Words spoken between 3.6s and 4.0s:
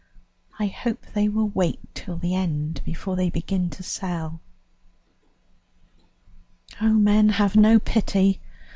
to